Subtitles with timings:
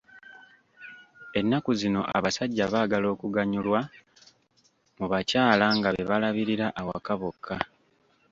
[1.39, 3.79] Ennaku zino abasajja baagala okuganyulwa
[4.97, 7.55] mu bakyala nga be balabirira awaka bokka.